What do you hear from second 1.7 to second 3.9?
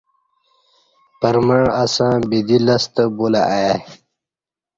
اسݩ بدی لستہ بولہ ای